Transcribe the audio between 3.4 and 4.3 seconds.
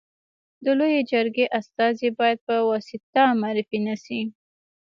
معرفي نه سي.